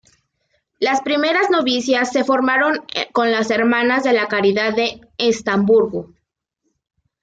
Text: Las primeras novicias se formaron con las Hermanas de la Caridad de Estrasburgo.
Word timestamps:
Las 0.79 0.99
primeras 1.01 1.51
novicias 1.51 2.11
se 2.11 2.23
formaron 2.23 2.83
con 3.13 3.31
las 3.31 3.51
Hermanas 3.51 4.03
de 4.03 4.13
la 4.13 4.27
Caridad 4.27 4.73
de 4.75 4.99
Estrasburgo. 5.19 6.15